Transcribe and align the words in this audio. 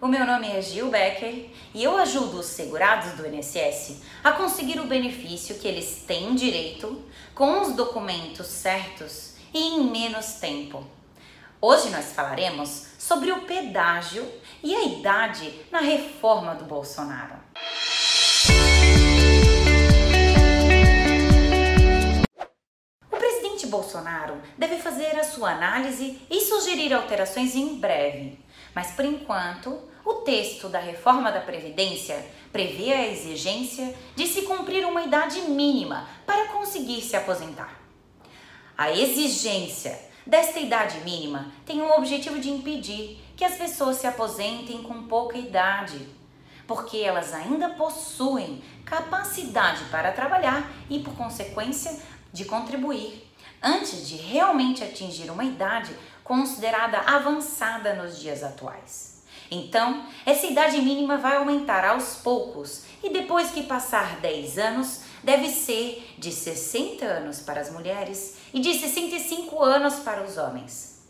o 0.00 0.08
meu 0.08 0.26
nome 0.26 0.48
é 0.48 0.62
Gil 0.62 0.88
Becker 0.88 1.50
e 1.74 1.84
eu 1.84 1.96
ajudo 1.98 2.38
os 2.38 2.46
segurados 2.46 3.12
do 3.12 3.26
INSS 3.26 4.00
a 4.24 4.32
conseguir 4.32 4.80
o 4.80 4.86
benefício 4.86 5.58
que 5.58 5.68
eles 5.68 6.04
têm 6.06 6.34
direito 6.34 7.04
com 7.34 7.60
os 7.60 7.74
documentos 7.74 8.46
certos 8.46 9.34
e 9.52 9.58
em 9.58 9.90
menos 9.90 10.34
tempo. 10.34 10.86
Hoje 11.60 11.90
nós 11.90 12.12
falaremos 12.12 12.86
sobre 12.98 13.30
o 13.30 13.42
pedágio 13.42 14.26
e 14.62 14.74
a 14.74 14.84
idade 14.84 15.52
na 15.70 15.80
reforma 15.80 16.54
do 16.54 16.64
Bolsonaro. 16.64 17.34
O 23.12 23.16
presidente 23.16 23.66
Bolsonaro 23.66 24.40
deve 24.56 24.76
fazer 24.76 25.18
a 25.18 25.24
sua 25.24 25.50
análise 25.50 26.18
e 26.30 26.40
sugerir 26.40 26.94
alterações 26.94 27.54
em 27.54 27.78
breve, 27.78 28.38
mas 28.74 28.92
por 28.92 29.04
enquanto 29.04 29.78
o 30.04 30.14
texto 30.14 30.68
da 30.68 30.80
reforma 30.80 31.30
da 31.30 31.40
Previdência 31.40 32.24
prevê 32.52 32.92
a 32.92 33.08
exigência 33.08 33.94
de 34.16 34.26
se 34.26 34.42
cumprir 34.42 34.84
uma 34.84 35.02
idade 35.02 35.40
mínima 35.42 36.08
para 36.26 36.48
conseguir 36.48 37.02
se 37.02 37.16
aposentar. 37.16 37.80
A 38.76 38.90
exigência 38.90 39.98
desta 40.26 40.58
idade 40.58 41.00
mínima 41.00 41.52
tem 41.66 41.80
o 41.82 41.90
objetivo 41.92 42.38
de 42.38 42.50
impedir 42.50 43.22
que 43.36 43.44
as 43.44 43.56
pessoas 43.56 43.96
se 43.96 44.06
aposentem 44.06 44.82
com 44.82 45.02
pouca 45.04 45.36
idade, 45.36 46.08
porque 46.66 46.98
elas 46.98 47.32
ainda 47.32 47.70
possuem 47.70 48.62
capacidade 48.84 49.84
para 49.86 50.12
trabalhar 50.12 50.70
e, 50.88 50.98
por 51.00 51.14
consequência, 51.14 51.98
de 52.32 52.44
contribuir 52.44 53.30
antes 53.62 54.08
de 54.08 54.16
realmente 54.16 54.82
atingir 54.82 55.30
uma 55.30 55.44
idade 55.44 55.94
considerada 56.30 57.00
avançada 57.00 57.94
nos 57.94 58.20
dias 58.20 58.44
atuais. 58.44 59.24
Então, 59.50 60.06
essa 60.24 60.46
idade 60.46 60.80
mínima 60.80 61.18
vai 61.18 61.38
aumentar 61.38 61.84
aos 61.84 62.18
poucos 62.22 62.84
e 63.02 63.10
depois 63.10 63.50
que 63.50 63.64
passar 63.64 64.20
10 64.20 64.56
anos, 64.56 65.00
deve 65.24 65.48
ser 65.48 66.14
de 66.18 66.30
60 66.30 67.04
anos 67.04 67.40
para 67.40 67.60
as 67.60 67.72
mulheres 67.72 68.36
e 68.54 68.60
de 68.60 68.72
65 68.74 69.60
anos 69.60 69.96
para 69.96 70.22
os 70.22 70.38
homens. 70.38 71.00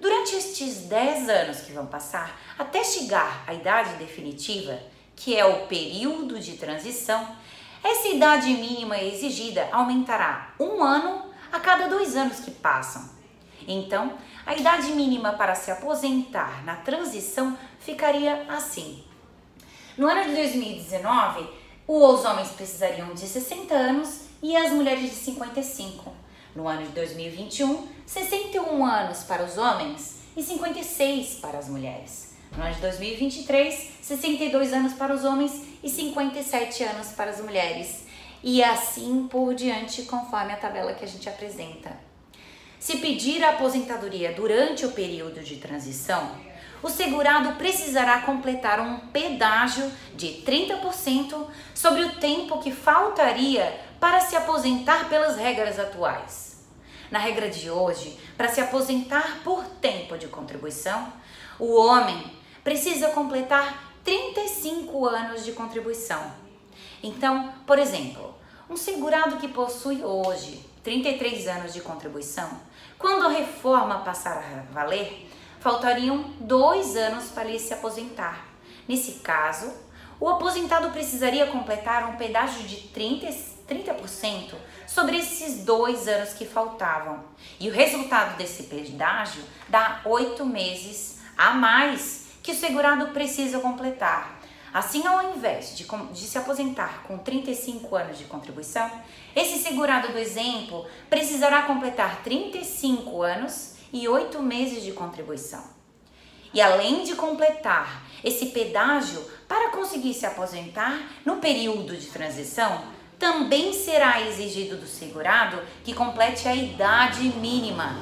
Durante 0.00 0.34
estes 0.34 0.88
10 0.88 1.28
anos 1.28 1.60
que 1.60 1.70
vão 1.70 1.86
passar, 1.86 2.36
até 2.58 2.82
chegar 2.82 3.44
à 3.46 3.54
idade 3.54 3.94
definitiva, 3.94 4.76
que 5.14 5.36
é 5.36 5.46
o 5.46 5.68
período 5.68 6.40
de 6.40 6.56
transição, 6.56 7.28
essa 7.84 8.08
idade 8.08 8.48
mínima 8.48 8.98
exigida 8.98 9.68
aumentará 9.70 10.52
um 10.58 10.82
ano 10.82 11.30
a 11.52 11.60
cada 11.60 11.86
dois 11.86 12.16
anos 12.16 12.40
que 12.40 12.50
passam. 12.50 13.17
Então, 13.66 14.14
a 14.46 14.54
idade 14.54 14.92
mínima 14.92 15.32
para 15.32 15.54
se 15.54 15.70
aposentar 15.70 16.64
na 16.64 16.76
transição 16.76 17.56
ficaria 17.80 18.46
assim. 18.48 19.04
No 19.96 20.06
ano 20.06 20.24
de 20.24 20.34
2019, 20.34 21.48
os 21.86 22.24
homens 22.24 22.48
precisariam 22.50 23.14
de 23.14 23.26
60 23.26 23.74
anos 23.74 24.20
e 24.42 24.56
as 24.56 24.72
mulheres 24.72 25.10
de 25.10 25.16
55. 25.16 26.12
No 26.54 26.68
ano 26.68 26.82
de 26.82 26.92
2021, 26.92 27.86
61 28.06 28.84
anos 28.84 29.24
para 29.24 29.44
os 29.44 29.58
homens 29.58 30.20
e 30.36 30.42
56 30.42 31.36
para 31.36 31.58
as 31.58 31.68
mulheres. 31.68 32.34
No 32.56 32.62
ano 32.62 32.74
de 32.74 32.80
2023, 32.80 33.90
62 34.02 34.72
anos 34.72 34.92
para 34.94 35.14
os 35.14 35.24
homens 35.24 35.64
e 35.82 35.88
57 35.88 36.84
anos 36.84 37.08
para 37.08 37.30
as 37.30 37.40
mulheres. 37.40 38.04
E 38.42 38.62
assim 38.62 39.26
por 39.28 39.54
diante, 39.54 40.02
conforme 40.02 40.52
a 40.52 40.56
tabela 40.56 40.94
que 40.94 41.04
a 41.04 41.08
gente 41.08 41.28
apresenta. 41.28 42.07
Se 42.78 42.98
pedir 42.98 43.44
a 43.44 43.50
aposentadoria 43.50 44.32
durante 44.32 44.86
o 44.86 44.92
período 44.92 45.40
de 45.40 45.56
transição, 45.56 46.30
o 46.82 46.88
segurado 46.88 47.56
precisará 47.56 48.20
completar 48.20 48.80
um 48.80 48.98
pedágio 49.08 49.90
de 50.14 50.42
30% 50.46 51.46
sobre 51.74 52.04
o 52.04 52.16
tempo 52.16 52.60
que 52.60 52.70
faltaria 52.70 53.80
para 53.98 54.20
se 54.20 54.36
aposentar 54.36 55.08
pelas 55.08 55.36
regras 55.36 55.78
atuais. 55.78 56.58
Na 57.10 57.18
regra 57.18 57.48
de 57.48 57.68
hoje, 57.68 58.18
para 58.36 58.48
se 58.48 58.60
aposentar 58.60 59.40
por 59.42 59.64
tempo 59.80 60.16
de 60.16 60.28
contribuição, 60.28 61.12
o 61.58 61.74
homem 61.74 62.30
precisa 62.62 63.08
completar 63.08 63.92
35 64.04 65.06
anos 65.06 65.44
de 65.44 65.52
contribuição. 65.52 66.32
Então, 67.02 67.52
por 67.66 67.78
exemplo, 67.78 68.37
um 68.68 68.76
segurado 68.76 69.38
que 69.38 69.48
possui 69.48 70.04
hoje 70.04 70.64
33 70.84 71.48
anos 71.48 71.72
de 71.72 71.80
contribuição, 71.80 72.50
quando 72.98 73.26
a 73.26 73.30
reforma 73.30 74.00
passar 74.00 74.36
a 74.38 74.72
valer, 74.72 75.28
faltariam 75.60 76.32
dois 76.40 76.96
anos 76.96 77.28
para 77.28 77.48
ele 77.48 77.58
se 77.58 77.72
aposentar. 77.72 78.46
Nesse 78.86 79.20
caso, 79.20 79.72
o 80.20 80.28
aposentado 80.28 80.90
precisaria 80.90 81.46
completar 81.46 82.08
um 82.10 82.16
pedágio 82.16 82.62
de 82.64 82.88
30, 82.88 83.26
30% 83.68 84.54
sobre 84.86 85.18
esses 85.18 85.64
dois 85.64 86.08
anos 86.08 86.32
que 86.32 86.44
faltavam. 86.44 87.24
E 87.60 87.68
o 87.68 87.72
resultado 87.72 88.36
desse 88.36 88.64
pedágio 88.64 89.42
dá 89.68 90.00
oito 90.04 90.44
meses 90.44 91.20
a 91.36 91.52
mais 91.52 92.28
que 92.42 92.52
o 92.52 92.54
segurado 92.54 93.08
precisa 93.08 93.60
completar 93.60 94.37
Assim, 94.78 95.04
ao 95.04 95.34
invés 95.34 95.76
de, 95.76 95.84
de, 95.84 96.20
se 96.20 96.38
aposentar 96.38 97.02
com 97.08 97.18
35 97.18 97.96
anos 97.96 98.16
de 98.16 98.22
contribuição, 98.26 98.88
esse 99.34 99.60
segurado 99.60 100.12
do 100.12 100.18
exemplo 100.18 100.86
precisará 101.10 101.62
completar 101.62 102.22
35 102.22 103.20
anos 103.20 103.72
e 103.92 104.06
8 104.06 104.40
meses 104.40 104.84
de 104.84 104.92
contribuição. 104.92 105.64
E 106.54 106.60
além 106.60 107.02
de 107.02 107.16
completar 107.16 108.06
esse 108.22 108.46
pedágio 108.50 109.20
para 109.48 109.70
conseguir 109.70 110.14
se 110.14 110.24
aposentar 110.24 110.96
no 111.24 111.38
período 111.38 111.96
de 111.96 112.06
transição, 112.06 112.84
também 113.18 113.72
será 113.72 114.20
exigido 114.28 114.76
do 114.76 114.86
segurado 114.86 115.60
que 115.82 115.92
complete 115.92 116.46
a 116.46 116.54
idade 116.54 117.22
mínima, 117.40 117.96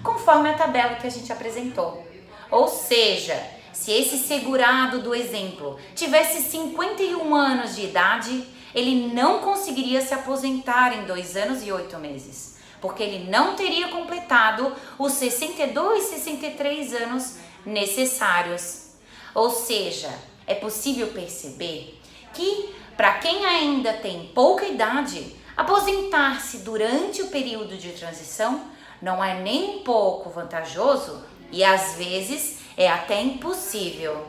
conforme 0.00 0.48
a 0.48 0.54
tabela 0.54 0.94
que 0.94 1.08
a 1.08 1.10
gente 1.10 1.32
apresentou. 1.32 2.06
Ou 2.52 2.68
seja, 2.68 3.53
se 3.74 3.90
esse 3.90 4.18
segurado 4.18 5.02
do 5.02 5.14
exemplo 5.14 5.78
tivesse 5.96 6.40
51 6.48 7.34
anos 7.34 7.74
de 7.74 7.86
idade, 7.86 8.46
ele 8.72 9.12
não 9.12 9.40
conseguiria 9.40 10.00
se 10.00 10.14
aposentar 10.14 10.96
em 10.96 11.04
dois 11.04 11.36
anos 11.36 11.66
e 11.66 11.72
oito 11.72 11.98
meses, 11.98 12.56
porque 12.80 13.02
ele 13.02 13.28
não 13.28 13.56
teria 13.56 13.88
completado 13.88 14.72
os 14.96 15.12
62, 15.14 16.04
63 16.04 16.94
anos 16.94 17.36
necessários. 17.66 18.92
Ou 19.34 19.50
seja, 19.50 20.10
é 20.46 20.54
possível 20.54 21.08
perceber 21.08 22.00
que, 22.32 22.72
para 22.96 23.14
quem 23.14 23.44
ainda 23.44 23.92
tem 23.92 24.30
pouca 24.32 24.66
idade, 24.66 25.34
aposentar-se 25.56 26.58
durante 26.58 27.22
o 27.22 27.28
período 27.28 27.76
de 27.76 27.90
transição 27.90 28.72
não 29.02 29.22
é 29.22 29.40
nem 29.40 29.80
pouco 29.80 30.30
vantajoso 30.30 31.24
e 31.50 31.62
às 31.64 31.94
vezes 31.94 32.60
é 32.76 32.88
até 32.88 33.20
impossível. 33.20 34.28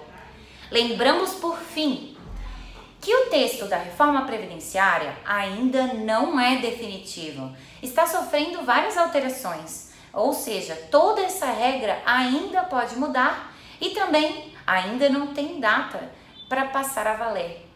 Lembramos, 0.71 1.33
por 1.35 1.57
fim, 1.57 2.15
que 3.01 3.15
o 3.15 3.29
texto 3.29 3.65
da 3.65 3.77
reforma 3.77 4.25
previdenciária 4.25 5.15
ainda 5.25 5.93
não 5.93 6.39
é 6.39 6.57
definitivo, 6.57 7.55
está 7.81 8.07
sofrendo 8.07 8.63
várias 8.63 8.97
alterações, 8.97 9.91
ou 10.11 10.33
seja, 10.33 10.75
toda 10.89 11.21
essa 11.21 11.45
regra 11.45 12.01
ainda 12.05 12.63
pode 12.63 12.95
mudar 12.95 13.53
e 13.79 13.91
também 13.91 14.53
ainda 14.65 15.09
não 15.09 15.27
tem 15.27 15.59
data 15.59 16.11
para 16.49 16.65
passar 16.65 17.05
a 17.05 17.13
valer. 17.13 17.69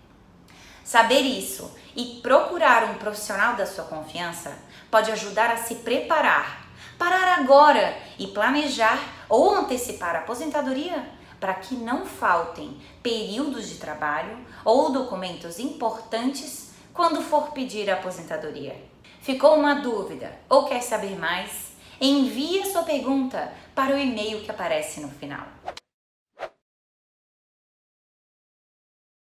Saber 0.84 1.20
isso 1.20 1.78
e 1.96 2.20
procurar 2.24 2.86
um 2.86 2.96
profissional 2.96 3.56
da 3.56 3.68
sua 3.68 3.84
confiança 3.84 4.58
pode 4.90 5.12
ajudar 5.12 5.52
a 5.52 5.58
se 5.58 5.76
preparar 5.76 6.69
parar 6.98 7.40
agora 7.40 7.98
e 8.18 8.28
planejar 8.28 9.00
ou 9.28 9.56
antecipar 9.56 10.16
a 10.16 10.20
aposentadoria 10.20 11.10
para 11.40 11.54
que 11.54 11.76
não 11.76 12.06
faltem 12.06 12.78
períodos 13.02 13.70
de 13.70 13.76
trabalho 13.76 14.38
ou 14.66 14.92
documentos 14.92 15.60
importantes 15.60 16.72
quando 16.94 17.22
for 17.22 17.52
pedir 17.52 17.90
a 17.90 17.94
aposentadoria. 17.94 18.76
Ficou 19.22 19.56
uma 19.56 19.76
dúvida 19.76 20.32
ou 20.50 20.66
quer 20.66 20.82
saber 20.82 21.18
mais? 21.18 21.70
Envie 22.02 22.62
a 22.62 22.66
sua 22.66 22.84
pergunta 22.84 23.52
para 23.76 23.96
o 23.96 23.98
e-mail 23.98 24.42
que 24.42 24.52
aparece 24.52 25.02
no 25.02 25.10
final. 25.10 25.46